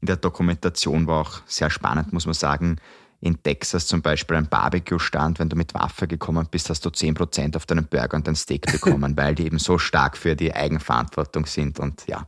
[0.00, 2.76] In der Dokumentation war auch sehr spannend, muss man sagen.
[3.22, 7.54] In Texas zum Beispiel ein Barbecue-Stand, wenn du mit Waffe gekommen bist, hast du 10%
[7.54, 11.44] auf deinen Burger und dein Steak bekommen, weil die eben so stark für die Eigenverantwortung
[11.44, 11.78] sind.
[11.78, 12.26] Und ja,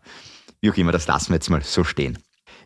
[0.63, 2.19] wie auch immer, das lassen wir jetzt mal so stehen.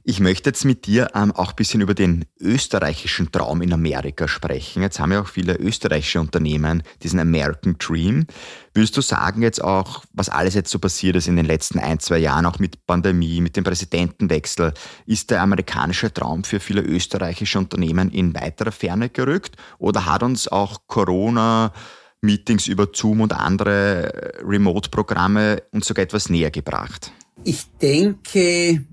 [0.08, 4.28] Ich möchte jetzt mit dir ähm, auch ein bisschen über den österreichischen Traum in Amerika
[4.28, 4.82] sprechen.
[4.82, 8.26] Jetzt haben ja auch viele österreichische Unternehmen diesen American Dream.
[8.72, 11.98] Willst du sagen jetzt auch, was alles jetzt so passiert ist in den letzten ein,
[11.98, 14.74] zwei Jahren, auch mit Pandemie, mit dem Präsidentenwechsel,
[15.06, 19.56] ist der amerikanische Traum für viele österreichische Unternehmen in weiterer Ferne gerückt?
[19.78, 21.72] Oder hat uns auch Corona
[22.20, 27.10] Meetings über Zoom und andere äh, Remote-Programme uns sogar etwas näher gebracht?
[27.44, 28.84] Ich denke,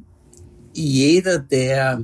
[0.73, 2.03] jeder, der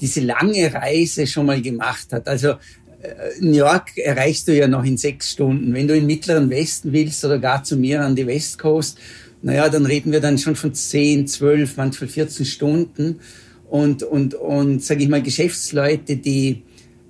[0.00, 4.84] diese lange Reise schon mal gemacht hat, also äh, New York erreichst du ja noch
[4.84, 5.72] in sechs Stunden.
[5.74, 8.98] Wenn du in mittleren Westen willst oder gar zu mir an die West Coast,
[9.42, 13.20] naja, dann reden wir dann schon von zehn, zwölf, manchmal 14 Stunden.
[13.68, 16.62] Und, und, und sage ich mal, Geschäftsleute, die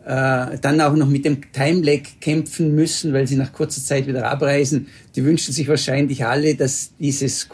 [0.05, 4.07] äh, dann auch noch mit dem Time Lag kämpfen müssen, weil sie nach kurzer Zeit
[4.07, 7.49] wieder abreisen, die wünschen sich wahrscheinlich alle, dass dieses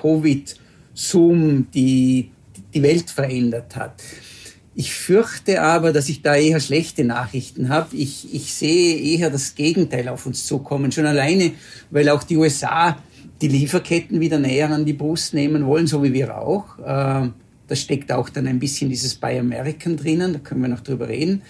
[0.94, 2.30] Covid-Zoom die
[2.74, 4.02] die Welt verändert hat.
[4.74, 7.94] Ich fürchte aber, dass ich da eher schlechte Nachrichten habe.
[7.94, 10.90] Ich, ich sehe eher das Gegenteil auf uns zukommen.
[10.90, 11.52] Schon alleine,
[11.90, 12.96] weil auch die USA
[13.42, 16.78] die Lieferketten wieder näher an die Brust nehmen wollen, so wie wir auch.
[16.78, 17.28] Äh,
[17.68, 21.08] da steckt auch dann ein bisschen dieses Buy American drinnen, da können wir noch drüber
[21.08, 21.42] reden.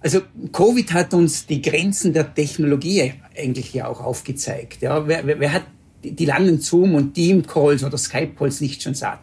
[0.00, 0.20] Also
[0.52, 4.82] Covid hat uns die Grenzen der Technologie eigentlich ja auch aufgezeigt.
[4.82, 5.64] Ja, wer, wer, wer hat
[6.02, 9.20] die langen Zoom- und Team-Calls oder Skype-Calls nicht schon satt?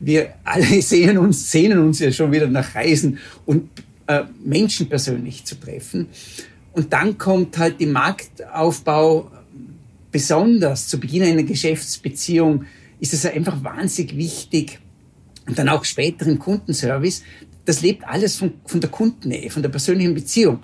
[0.00, 3.68] wir alle sehen uns, sehnen uns ja schon wieder nach Reisen und
[4.06, 6.08] äh, Menschen persönlich zu treffen.
[6.72, 9.30] Und dann kommt halt die Marktaufbau
[10.10, 12.64] besonders zu Beginn einer Geschäftsbeziehung
[13.00, 14.78] ist es einfach wahnsinnig wichtig
[15.46, 17.22] und dann auch später im Kundenservice.
[17.64, 20.60] Das lebt alles von, von der Kundennähe, von der persönlichen Beziehung.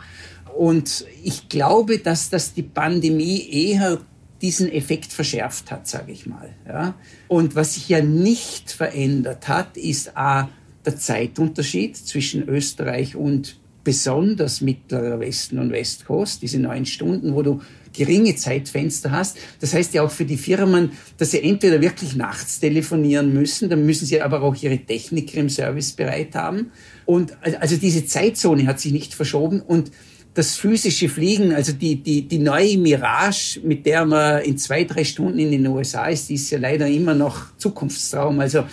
[0.57, 3.99] Und ich glaube, dass das die Pandemie eher
[4.42, 6.50] diesen Effekt verschärft hat, sage ich mal.
[6.66, 6.94] Ja.
[7.29, 10.48] Und was sich ja nicht verändert hat, ist a,
[10.85, 17.61] der Zeitunterschied zwischen Österreich und besonders mittlerer Westen und Westcoast, diese neun Stunden, wo du
[17.92, 19.37] geringe Zeitfenster hast.
[19.61, 23.85] Das heißt ja auch für die Firmen, dass sie entweder wirklich nachts telefonieren müssen, dann
[23.85, 26.70] müssen sie aber auch ihre Techniker im Service bereit haben.
[27.05, 29.90] Und also diese Zeitzone hat sich nicht verschoben und
[30.35, 35.05] das physische Fliegen, also die, die, die neue Mirage, mit der man in zwei, drei
[35.05, 38.38] Stunden in den USA ist, die ist ja leider immer noch Zukunftstraum.
[38.38, 38.64] Also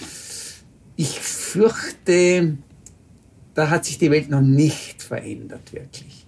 [0.96, 2.58] ich fürchte,
[3.54, 6.28] da hat sich die Welt noch nicht verändert, wirklich.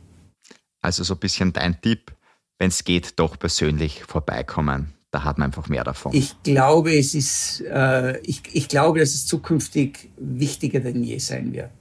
[0.82, 2.12] Also so ein bisschen dein Tipp,
[2.58, 4.94] wenn es geht, doch persönlich vorbeikommen.
[5.12, 6.14] Da hat man einfach mehr davon.
[6.14, 11.52] Ich glaube, es ist, äh, ich, ich glaube, dass es zukünftig wichtiger denn je sein
[11.54, 11.72] wird.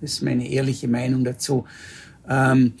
[0.00, 1.66] Das ist meine ehrliche Meinung dazu.
[2.28, 2.74] Ähm,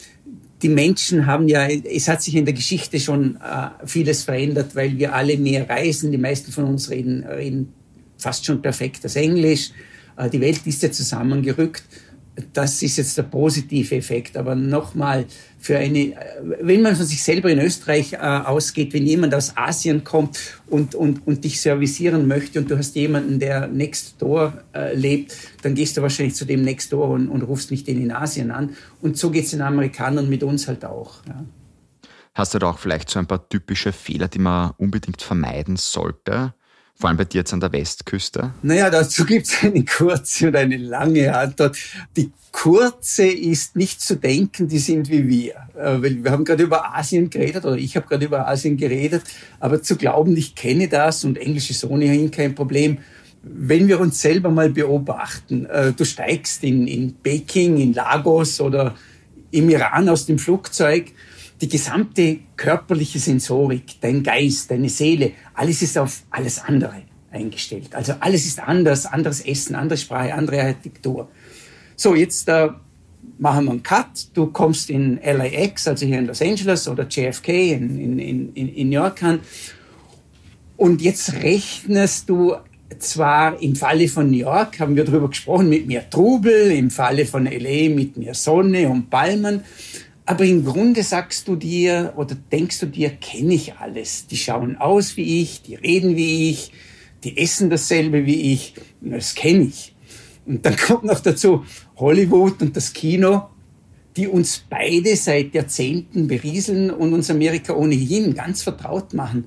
[0.62, 4.96] die Menschen haben ja, es hat sich in der Geschichte schon äh, vieles verändert, weil
[4.96, 6.12] wir alle mehr reisen.
[6.12, 7.72] Die meisten von uns reden, reden
[8.16, 9.70] fast schon perfekt das Englisch.
[10.16, 11.82] Äh, die Welt ist ja zusammengerückt.
[12.52, 14.36] Das ist jetzt der positive Effekt.
[14.36, 15.26] Aber nochmal,
[15.58, 16.14] für eine,
[16.60, 20.94] wenn man von sich selber in Österreich äh, ausgeht, wenn jemand aus Asien kommt und,
[20.94, 25.74] und, und dich servicieren möchte und du hast jemanden, der next door äh, lebt, dann
[25.74, 28.76] gehst du wahrscheinlich zu dem next door und, und rufst nicht den in Asien an.
[29.00, 31.24] Und so geht es den Amerikanern mit uns halt auch.
[31.26, 31.44] Ja.
[32.34, 36.54] Hast du da auch vielleicht so ein paar typische Fehler, die man unbedingt vermeiden sollte?
[37.02, 38.54] Vor allem bei dir jetzt an der Westküste?
[38.62, 41.76] Naja, dazu gibt es eine kurze und eine lange Antwort.
[42.16, 45.54] Die kurze ist nicht zu denken, die sind wie wir.
[45.76, 49.24] Äh, wir haben gerade über Asien geredet oder ich habe gerade über Asien geredet,
[49.58, 52.98] aber zu glauben, ich kenne das und Englisch ist ohnehin kein Problem.
[53.42, 58.94] Wenn wir uns selber mal beobachten, äh, du steigst in, in Peking, in Lagos oder
[59.50, 61.06] im Iran aus dem Flugzeug,
[61.62, 67.94] die gesamte körperliche Sensorik, dein Geist, deine Seele, alles ist auf alles andere eingestellt.
[67.94, 71.28] Also alles ist anders, anderes Essen, andere Sprache, andere Architektur.
[71.96, 72.68] So, jetzt äh,
[73.38, 74.28] machen wir einen Cut.
[74.34, 78.88] Du kommst in LAX, also hier in Los Angeles oder JFK in, in, in, in
[78.88, 79.40] New York an.
[80.76, 82.56] Und jetzt rechnest du
[82.98, 87.24] zwar im Falle von New York, haben wir darüber gesprochen, mit mehr Trubel, im Falle
[87.24, 89.62] von LA mit mehr Sonne und Palmen.
[90.24, 94.26] Aber im Grunde sagst du dir oder denkst du dir, kenne ich alles.
[94.28, 96.72] Die schauen aus wie ich, die reden wie ich,
[97.24, 98.74] die essen dasselbe wie ich.
[99.00, 99.94] Das kenne ich.
[100.46, 101.64] Und dann kommt noch dazu
[101.96, 103.48] Hollywood und das Kino,
[104.16, 109.46] die uns beide seit Jahrzehnten berieseln und uns Amerika ohnehin ganz vertraut machen.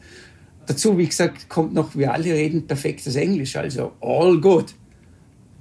[0.66, 4.74] Dazu, wie gesagt, kommt noch, wir alle reden perfektes Englisch, also all good.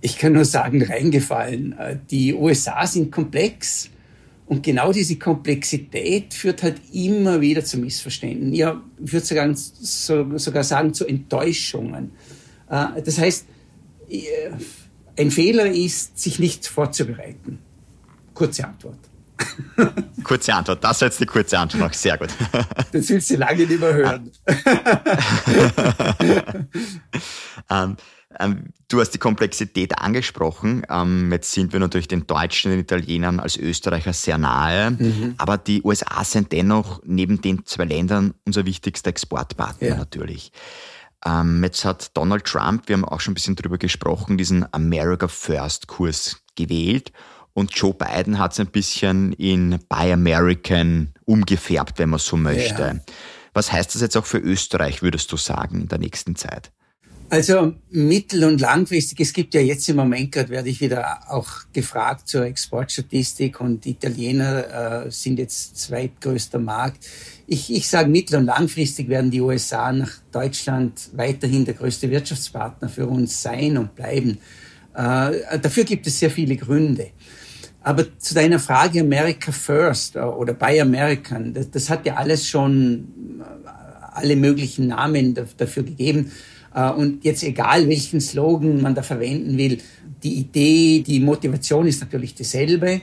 [0.01, 1.75] Ich kann nur sagen, reingefallen.
[2.11, 3.91] Die USA sind komplex
[4.47, 8.53] und genau diese Komplexität führt halt immer wieder zu Missverständen.
[8.53, 12.13] Ja, ich würde sogar, sogar sagen, zu Enttäuschungen.
[12.69, 13.47] Äh, das heißt,
[14.11, 14.23] äh,
[15.17, 17.59] ein Fehler ist, sich nicht vorzubereiten.
[18.35, 18.99] Kurze Antwort.
[20.25, 21.95] Kurze Antwort, das war jetzt die kurze Antwort.
[21.95, 22.29] Sehr gut.
[22.93, 24.31] Das willst du lange nicht mehr hören.
[27.71, 27.97] ähm,
[28.89, 30.85] du hast die Komplexität angesprochen.
[30.89, 34.93] Ähm, jetzt sind wir natürlich den Deutschen, den Italienern als Österreicher sehr nahe.
[34.93, 35.35] Mhm.
[35.39, 39.97] Aber die USA sind dennoch neben den zwei Ländern unser wichtigster Exportpartner ja.
[39.97, 40.53] natürlich.
[41.25, 45.29] Ähm, jetzt hat Donald Trump, wir haben auch schon ein bisschen drüber gesprochen, diesen America
[45.29, 47.13] First Kurs gewählt.
[47.55, 52.83] Und Joe Biden hat es ein bisschen in Buy American umgefärbt, wenn man so möchte.
[52.83, 53.15] Ja.
[53.55, 56.73] Was heißt das jetzt auch für Österreich, würdest du sagen, in der nächsten Zeit?
[57.31, 61.49] Also mittel- und langfristig, es gibt ja jetzt im Moment gerade, werde ich wieder auch
[61.73, 67.07] gefragt zur Exportstatistik und Italiener äh, sind jetzt zweitgrößter Markt.
[67.47, 72.89] Ich, ich sage mittel- und langfristig werden die USA nach Deutschland weiterhin der größte Wirtschaftspartner
[72.89, 74.39] für uns sein und bleiben.
[74.95, 77.09] Äh, dafür gibt es sehr viele Gründe.
[77.83, 82.47] Aber zu deiner Frage America First äh, oder Buy American, das, das hat ja alles
[82.47, 83.69] schon äh,
[84.13, 86.31] alle möglichen Namen dafür gegeben.
[86.75, 89.79] Äh, und jetzt egal, welchen Slogan man da verwenden will,
[90.23, 93.03] die Idee, die Motivation ist natürlich dieselbe.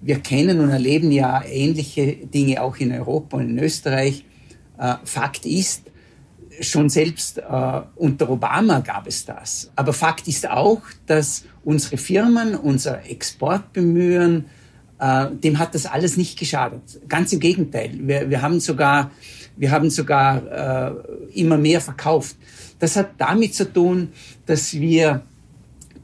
[0.00, 4.24] Wir kennen und erleben ja ähnliche Dinge auch in Europa und in Österreich.
[4.78, 5.82] Äh, Fakt ist,
[6.60, 9.70] schon selbst äh, unter Obama gab es das.
[9.76, 14.46] Aber Fakt ist auch, dass unsere Firmen, unser Exportbemühen,
[15.42, 17.00] dem hat das alles nicht geschadet.
[17.08, 17.92] Ganz im Gegenteil.
[18.02, 19.10] Wir, wir haben sogar,
[19.60, 22.34] wir haben sogar immer mehr verkauft.
[22.80, 24.08] Das hat damit zu tun,
[24.46, 25.22] dass wir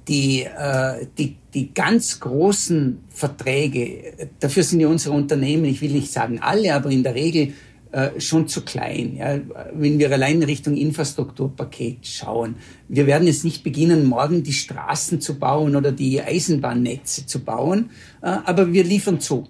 [0.08, 6.12] die, äh, die, die ganz großen Verträge, dafür sind ja unsere Unternehmen, ich will nicht
[6.12, 7.54] sagen alle, aber in der Regel
[7.92, 9.16] äh, schon zu klein.
[9.16, 9.38] Ja.
[9.72, 12.56] Wenn wir allein Richtung Infrastrukturpaket schauen,
[12.88, 17.90] wir werden jetzt nicht beginnen, morgen die Straßen zu bauen oder die Eisenbahnnetze zu bauen,
[18.22, 19.48] äh, aber wir liefern zu.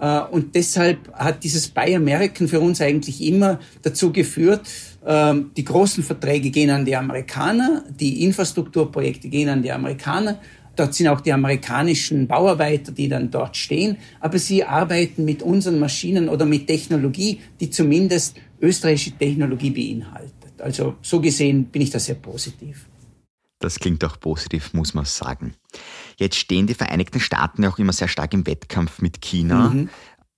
[0.00, 4.62] Äh, und deshalb hat dieses Buy American für uns eigentlich immer dazu geführt,
[5.06, 10.40] ähm, die großen Verträge gehen an die Amerikaner, die Infrastrukturprojekte gehen an die Amerikaner.
[10.76, 13.98] Dort sind auch die amerikanischen Bauarbeiter, die dann dort stehen.
[14.20, 20.60] Aber sie arbeiten mit unseren Maschinen oder mit Technologie, die zumindest österreichische Technologie beinhaltet.
[20.60, 22.86] Also so gesehen bin ich da sehr positiv.
[23.60, 25.54] Das klingt auch positiv, muss man sagen.
[26.16, 29.70] Jetzt stehen die Vereinigten Staaten ja auch immer sehr stark im Wettkampf mit China.
[29.70, 29.88] Mhm.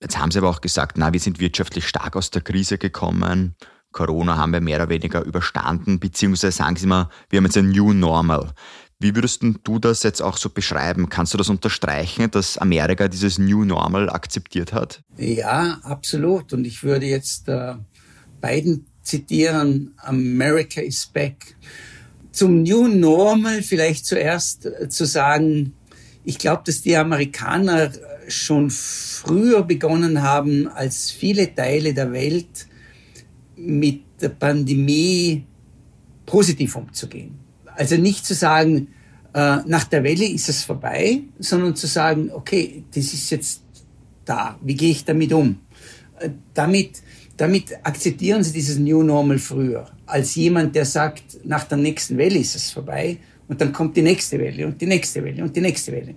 [0.01, 3.55] Jetzt haben sie aber auch gesagt, na, wir sind wirtschaftlich stark aus der Krise gekommen.
[3.91, 7.69] Corona haben wir mehr oder weniger überstanden, beziehungsweise sagen Sie mal, wir haben jetzt ein
[7.69, 8.53] New Normal.
[8.99, 11.09] Wie würdest du das jetzt auch so beschreiben?
[11.09, 15.03] Kannst du das unterstreichen, dass Amerika dieses New Normal akzeptiert hat?
[15.17, 16.53] Ja, absolut.
[16.53, 17.75] Und ich würde jetzt äh,
[18.41, 21.55] beiden zitieren, America is back.
[22.37, 25.73] Zum New Normal vielleicht zuerst äh, zu sagen,
[26.23, 27.91] ich glaube, dass die Amerikaner
[28.27, 32.67] schon früher begonnen haben, als viele Teile der Welt
[33.55, 35.45] mit der Pandemie
[36.27, 37.39] positiv umzugehen.
[37.75, 38.89] Also nicht zu sagen,
[39.33, 43.63] äh, nach der Welle ist es vorbei, sondern zu sagen, okay, das ist jetzt
[44.25, 45.57] da, wie gehe ich damit um?
[46.19, 47.01] Äh, damit,
[47.37, 52.39] damit akzeptieren sie dieses New Normal früher, als jemand, der sagt, nach der nächsten Welle
[52.39, 55.61] ist es vorbei und dann kommt die nächste Welle und die nächste Welle und die
[55.61, 56.15] nächste Welle.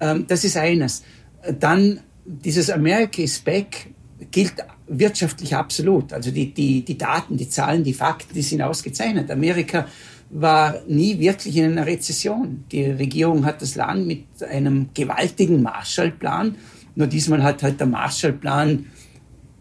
[0.00, 1.04] Ähm, das ist eines.
[1.42, 3.88] Äh, dann dieses America is back
[4.30, 4.54] gilt
[4.88, 6.12] wirtschaftlich absolut.
[6.12, 9.30] Also die, die, die Daten, die Zahlen, die Fakten, die sind ausgezeichnet.
[9.30, 9.86] Amerika
[10.30, 12.64] war nie wirklich in einer Rezession.
[12.70, 16.56] Die Regierung hat das Land mit einem gewaltigen Marshallplan,
[16.94, 18.86] nur diesmal hat halt der Marshallplan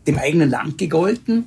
[0.08, 1.46] dem eigenen Land gegolten,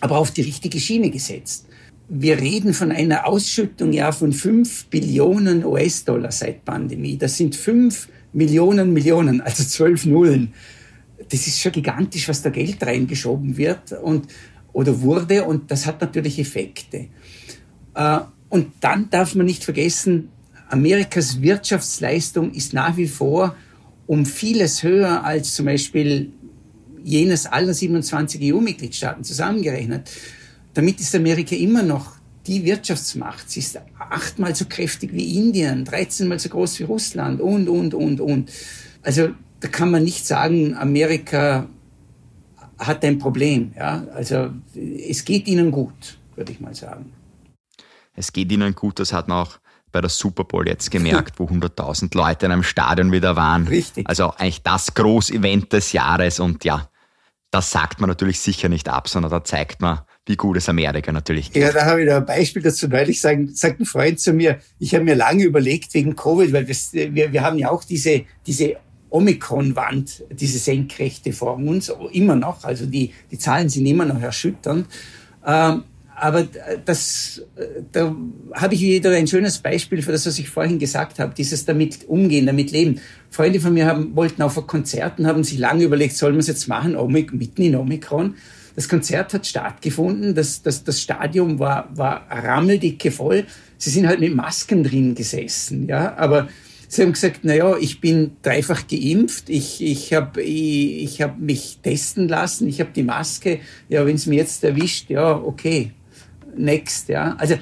[0.00, 1.66] aber auf die richtige Schiene gesetzt.
[2.08, 7.16] Wir reden von einer Ausschüttung ja von 5 Billionen US-Dollar seit Pandemie.
[7.18, 10.54] Das sind 5 Millionen Millionen, also 12 Nullen
[11.30, 14.26] das ist schon gigantisch, was da Geld reingeschoben wird und,
[14.72, 17.06] oder wurde und das hat natürlich Effekte.
[17.94, 20.28] Äh, und dann darf man nicht vergessen,
[20.68, 23.54] Amerikas Wirtschaftsleistung ist nach wie vor
[24.06, 26.32] um vieles höher als zum Beispiel
[27.04, 30.10] jenes aller 27 EU-Mitgliedstaaten zusammengerechnet.
[30.74, 33.50] Damit ist Amerika immer noch die Wirtschaftsmacht.
[33.50, 37.94] Sie ist achtmal so kräftig wie Indien, 13 mal so groß wie Russland und, und,
[37.94, 38.50] und, und.
[39.02, 41.68] Also da kann man nicht sagen, Amerika
[42.78, 43.72] hat ein Problem.
[43.76, 44.06] Ja?
[44.14, 47.12] Also es geht ihnen gut, würde ich mal sagen.
[48.14, 49.58] Es geht ihnen gut, das hat man auch
[49.92, 53.66] bei der Super Bowl jetzt gemerkt, wo 100.000 Leute in einem Stadion wieder waren.
[53.68, 54.08] Richtig.
[54.08, 56.88] Also eigentlich das Großevent des Jahres und ja,
[57.50, 61.10] das sagt man natürlich sicher nicht ab, sondern da zeigt man, wie gut es Amerika
[61.10, 61.62] natürlich geht.
[61.62, 62.86] Ja, da habe ich da ein Beispiel dazu.
[62.86, 66.64] Neulich sagen, sagt ein Freund zu mir, ich habe mir lange überlegt wegen Covid, weil
[66.64, 68.76] das, wir, wir haben ja auch diese, diese
[69.10, 72.62] Omikron-Wand, diese Senkrechte vor uns, immer noch.
[72.64, 74.86] Also die, die Zahlen sind immer noch erschütternd.
[75.44, 75.84] Ähm,
[76.20, 76.46] aber
[76.84, 77.42] das,
[77.92, 78.14] da
[78.52, 82.08] habe ich wieder ein schönes Beispiel für das, was ich vorhin gesagt habe, dieses damit
[82.08, 83.00] umgehen, damit leben.
[83.30, 86.40] Freunde von mir haben, wollten auf ein Konzert und haben sich lange überlegt, sollen wir
[86.40, 88.34] es jetzt machen, Omik, mitten in Omikron.
[88.76, 93.46] Das Konzert hat stattgefunden, das, das, das Stadion war, war rammeldicke voll.
[93.78, 96.48] Sie sind halt mit Masken drin gesessen, ja, aber
[96.92, 101.38] Sie haben gesagt, na ja, ich bin dreifach geimpft, ich, ich habe ich, ich hab
[101.38, 103.60] mich testen lassen, ich habe die Maske.
[103.88, 105.92] Ja, wenn es mir jetzt erwischt, ja, okay,
[106.56, 107.34] next, ja.
[107.36, 107.56] Also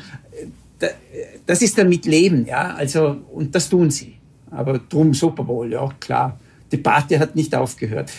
[1.47, 2.75] das ist damit Leben, ja.
[2.75, 4.15] Also, und das tun sie.
[4.51, 6.39] Aber drum Super Bowl, ja, klar.
[6.71, 8.11] Die Party hat nicht aufgehört.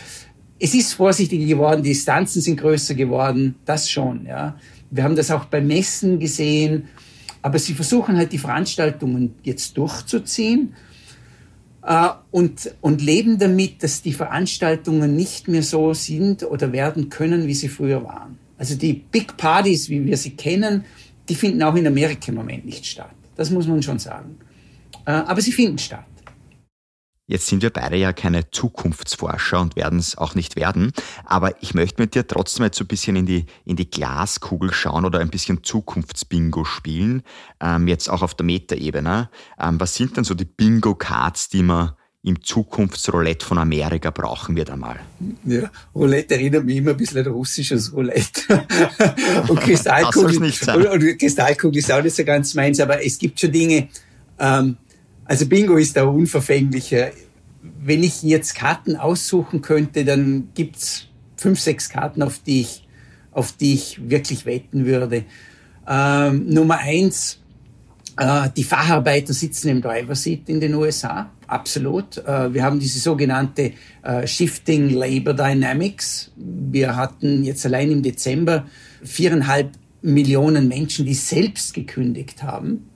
[0.59, 4.57] Es ist vorsichtiger geworden, die Distanzen sind größer geworden, das schon, ja.
[4.91, 6.89] Wir haben das auch bei Messen gesehen,
[7.41, 10.73] aber sie versuchen halt die Veranstaltungen jetzt durchzuziehen
[11.83, 17.45] äh, und, und leben damit, dass die Veranstaltungen nicht mehr so sind oder werden können,
[17.45, 18.38] wie sie früher waren.
[18.59, 20.83] Also die Big Parties, wie wir sie kennen,
[21.29, 23.11] die finden auch in Amerika im Moment nicht statt.
[23.35, 24.37] Das muss man schon sagen.
[25.05, 26.05] Äh, aber sie finden statt.
[27.25, 30.91] Jetzt sind wir beide ja keine Zukunftsforscher und werden es auch nicht werden.
[31.25, 34.73] Aber ich möchte mit dir trotzdem jetzt so ein bisschen in die, in die Glaskugel
[34.73, 37.21] schauen oder ein bisschen Zukunftsbingo spielen.
[37.61, 39.29] Ähm, jetzt auch auf der Metaebene.
[39.59, 44.65] Ähm, was sind denn so die Bingo-Cards, die man im Zukunftsroulette von Amerika brauchen wir
[44.65, 44.99] dann mal.
[45.45, 48.41] Ja, Roulette erinnert mich immer ein bisschen an russisches Roulette.
[49.47, 50.37] und Kristallkugel,
[50.75, 53.87] und, und Kristallkugel ist auch nicht so ganz meins, aber es gibt schon Dinge,
[54.37, 54.77] ähm,
[55.23, 57.11] also Bingo ist da unverfänglicher.
[57.81, 61.05] Wenn ich jetzt Karten aussuchen könnte, dann gibt's
[61.37, 62.85] fünf, sechs Karten, auf die ich
[63.31, 65.23] auf die ich wirklich wetten würde.
[65.87, 67.39] Ähm, Nummer eins,
[68.17, 72.17] äh, die Facharbeiter sitzen im Driver Seat in den USA, absolut.
[72.19, 73.73] Äh, wir haben diese sogenannte
[74.03, 76.31] äh, Shifting Labor Dynamics.
[76.35, 78.65] Wir hatten jetzt allein im Dezember
[79.03, 79.71] viereinhalb
[80.01, 82.89] Millionen Menschen, die selbst gekündigt haben.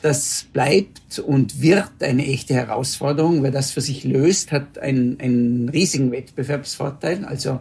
[0.00, 5.68] Das bleibt und wird eine echte Herausforderung, weil das für sich löst, hat einen, einen
[5.68, 7.26] riesigen Wettbewerbsvorteil.
[7.26, 7.60] Also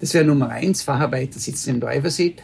[0.00, 2.42] das wäre Nummer eins, Facharbeiter sitzen im Driver Seat.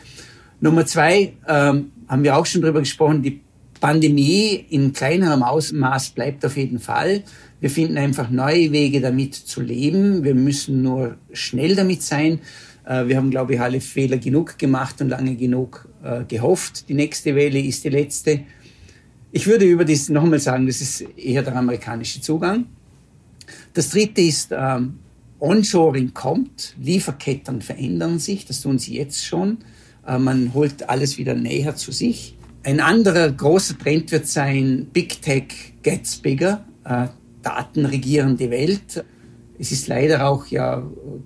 [0.60, 3.40] Nummer zwei, ähm, haben wir auch schon drüber gesprochen, die
[3.84, 7.22] Pandemie in kleinerem Ausmaß bleibt auf jeden Fall.
[7.60, 10.24] Wir finden einfach neue Wege damit zu leben.
[10.24, 12.38] Wir müssen nur schnell damit sein.
[12.86, 16.88] Äh, wir haben, glaube ich, alle Fehler genug gemacht und lange genug äh, gehofft.
[16.88, 18.40] Die nächste Welle ist die letzte.
[19.32, 22.64] Ich würde über das nochmal sagen, das ist eher der amerikanische Zugang.
[23.74, 24.94] Das dritte ist, ähm,
[25.40, 29.58] Onshoring kommt, Lieferketten verändern sich, das tun sie jetzt schon.
[30.06, 32.34] Äh, man holt alles wieder näher zu sich.
[32.64, 36.64] Ein anderer großer Trend wird sein, Big Tech gets bigger.
[36.84, 37.08] Äh,
[37.42, 39.04] Daten regieren die Welt.
[39.58, 40.82] Es ist leider auch ja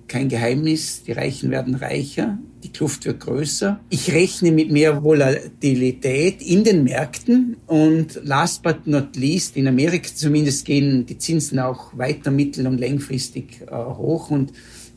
[0.07, 3.79] kein Geheimnis, die Reichen werden reicher, die Kluft wird größer.
[3.89, 10.09] Ich rechne mit mehr Volatilität in den Märkten und last but not least, in Amerika
[10.13, 14.51] zumindest gehen die Zinsen auch weiter mittel- und längfristig äh, hoch und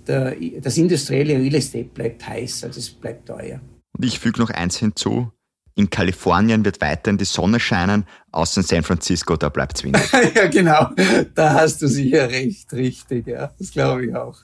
[0.09, 3.61] der, das industrielle Real Estate bleibt heiß, also es bleibt teuer.
[3.97, 5.31] Und ich füge noch eins hinzu,
[5.75, 10.03] in Kalifornien wird weiterhin die Sonne scheinen, außer in San Francisco, da bleibt es windig.
[10.35, 10.91] ja, genau.
[11.35, 13.53] Da hast du sicher recht, richtig, ja.
[13.59, 14.37] Das glaube ich auch.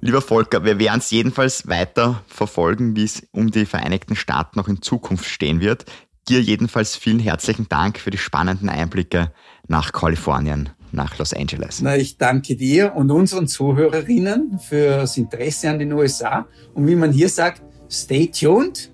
[0.00, 4.68] Lieber Volker, wir werden es jedenfalls weiter verfolgen, wie es um die Vereinigten Staaten noch
[4.68, 5.86] in Zukunft stehen wird.
[6.28, 9.32] Dir jedenfalls vielen herzlichen Dank für die spannenden Einblicke
[9.66, 11.80] nach Kalifornien, nach Los Angeles.
[11.82, 16.46] Na, ich danke dir und unseren Zuhörerinnen fürs Interesse an den USA.
[16.74, 18.91] Und wie man hier sagt, stay tuned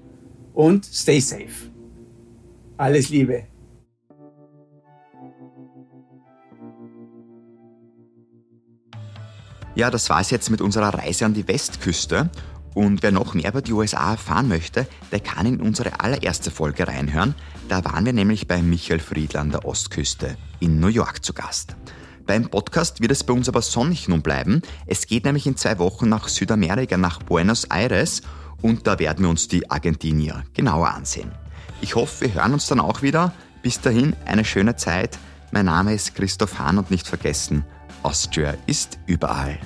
[0.58, 1.70] und stay safe.
[2.76, 3.44] Alles Liebe.
[9.76, 12.28] Ja, das war es jetzt mit unserer Reise an die Westküste.
[12.74, 16.88] Und wer noch mehr über die USA erfahren möchte, der kann in unsere allererste Folge
[16.88, 17.36] reinhören.
[17.68, 21.76] Da waren wir nämlich bei Michael Friedler an der Ostküste in New York zu Gast.
[22.26, 24.62] Beim Podcast wird es bei uns aber sonnig nun bleiben.
[24.86, 28.22] Es geht nämlich in zwei Wochen nach Südamerika, nach Buenos Aires
[28.62, 31.32] und da werden wir uns die Argentinier genauer ansehen.
[31.80, 33.32] Ich hoffe, wir hören uns dann auch wieder.
[33.62, 35.18] Bis dahin eine schöne Zeit.
[35.50, 37.64] Mein Name ist Christoph Hahn und nicht vergessen,
[38.02, 39.58] Austria ist überall.